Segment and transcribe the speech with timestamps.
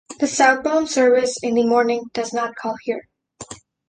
[0.19, 3.07] The southbound service in the morning does not call here.